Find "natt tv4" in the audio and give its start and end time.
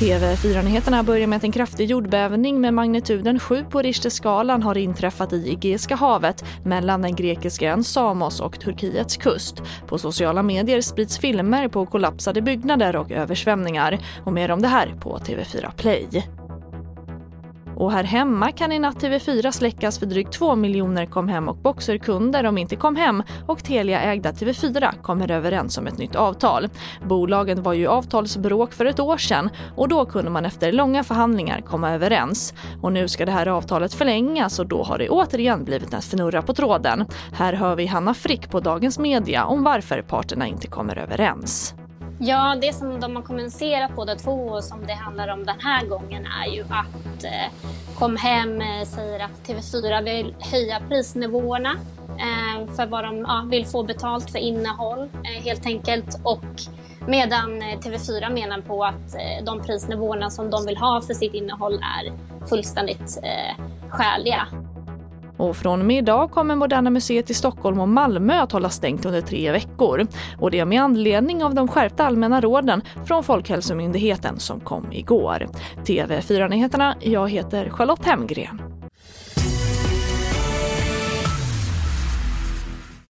18.78-19.50